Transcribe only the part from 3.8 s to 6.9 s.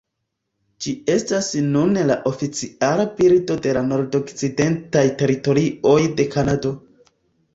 Nordokcidentaj Teritorioj de Kanado.